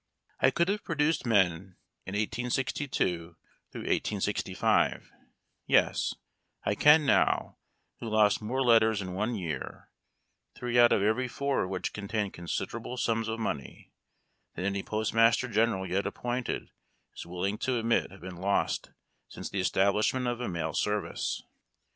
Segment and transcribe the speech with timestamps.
[0.39, 1.75] I could have produced men
[2.07, 3.35] in 1862
[4.55, 5.11] 5,
[5.67, 6.15] yes—
[6.65, 7.57] I can now—
[7.99, 9.89] who lost more letters in one 3'ear,
[10.55, 13.91] three out of every four of which contained considerable sums of money,
[14.55, 16.71] than any postmaster general yet appointed
[17.15, 18.89] is Avilling to admit have been lost
[19.29, 21.43] since the establishment of a mail service.